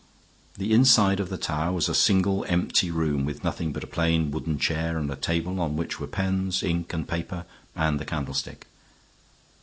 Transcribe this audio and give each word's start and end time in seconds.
The 0.57 0.73
inside 0.73 1.19
of 1.19 1.29
the 1.29 1.37
tower 1.37 1.71
was 1.73 1.87
a 1.87 1.93
single 1.93 2.43
empty 2.49 2.89
room, 2.89 3.23
with 3.23 3.43
nothing 3.43 3.71
but 3.71 3.83
a 3.83 3.85
plain 3.85 4.31
wooden 4.31 4.57
chair 4.57 4.97
and 4.97 5.07
a 5.11 5.15
table 5.15 5.59
on 5.61 5.75
which 5.75 5.99
were 5.99 6.07
pens, 6.07 6.63
ink 6.63 6.91
and 6.91 7.07
paper, 7.07 7.45
and 7.75 7.99
the 7.99 8.05
candlestick. 8.05 8.65